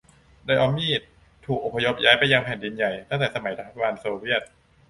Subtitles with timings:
[0.45, 1.01] ไดออมีด
[1.45, 4.41] ถูกอพยพย้ายไปยังแผ่นดินใหญ่ตั้งแต่สมัยรัฐบาลโซเวียต